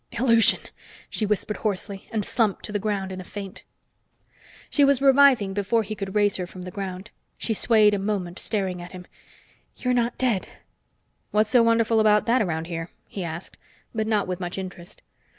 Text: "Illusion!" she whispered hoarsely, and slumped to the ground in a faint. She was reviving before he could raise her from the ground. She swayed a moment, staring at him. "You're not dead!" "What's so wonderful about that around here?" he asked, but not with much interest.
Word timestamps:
"Illusion!" 0.13 0.61
she 1.11 1.27
whispered 1.27 1.57
hoarsely, 1.57 2.09
and 2.11 2.25
slumped 2.25 2.65
to 2.65 2.71
the 2.71 2.79
ground 2.79 3.11
in 3.11 3.21
a 3.21 3.23
faint. 3.23 3.61
She 4.71 4.83
was 4.83 4.99
reviving 4.99 5.53
before 5.53 5.83
he 5.83 5.93
could 5.93 6.15
raise 6.15 6.37
her 6.37 6.47
from 6.47 6.63
the 6.63 6.71
ground. 6.71 7.11
She 7.37 7.53
swayed 7.53 7.93
a 7.93 7.99
moment, 7.99 8.39
staring 8.39 8.81
at 8.81 8.93
him. 8.93 9.05
"You're 9.75 9.93
not 9.93 10.17
dead!" 10.17 10.47
"What's 11.29 11.51
so 11.51 11.61
wonderful 11.61 11.99
about 11.99 12.25
that 12.25 12.41
around 12.41 12.65
here?" 12.65 12.89
he 13.07 13.23
asked, 13.23 13.57
but 13.93 14.07
not 14.07 14.25
with 14.27 14.39
much 14.39 14.57
interest. 14.57 15.03